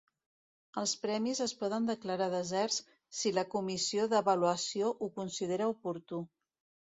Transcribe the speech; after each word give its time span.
Els 0.81 0.93
premis 1.01 1.41
es 1.43 1.51
poden 1.59 1.83
declarar 1.89 2.29
deserts 2.31 2.79
si 3.19 3.33
la 3.37 3.45
comissió 3.53 4.07
d'avaluació 4.15 4.89
ho 5.07 5.11
considera 5.21 5.69
oportú. 5.77 6.23